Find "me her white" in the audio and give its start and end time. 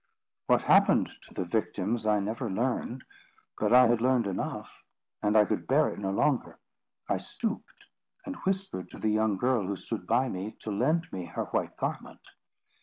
11.13-11.77